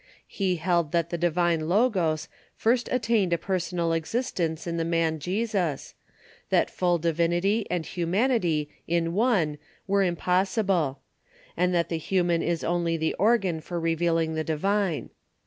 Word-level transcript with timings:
He 0.27 0.55
held 0.55 0.93
that 0.93 1.11
the 1.11 1.15
divine 1.19 1.69
Logos 1.69 2.27
first 2.55 2.89
attained 2.91 3.33
a 3.33 3.37
personal 3.37 3.93
existence 3.93 4.65
in 4.65 4.77
the 4.77 4.83
man 4.83 5.19
Jesus; 5.19 5.93
that 6.49 6.71
full 6.71 6.97
divinity 6.97 7.67
and 7.69 7.85
humanity 7.85 8.67
in 8.87 9.13
one 9.13 9.59
were 9.85 10.01
impossible; 10.01 11.01
and 11.55 11.71
that 11.75 11.89
the 11.89 11.99
human 11.99 12.41
is 12.41 12.63
only 12.63 12.97
the 12.97 13.13
organ 13.19 13.61
for 13.61 13.79
revealing 13.79 14.33
the 14.33 14.43
divine. 14.43 15.11